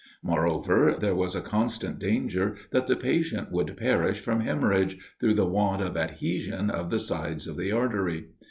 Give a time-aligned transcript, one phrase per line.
[0.23, 5.45] Moreover, there was a constant danger that the patient would perish from hemorrhage, through the
[5.45, 8.29] want of adhesion of the sides of the artery.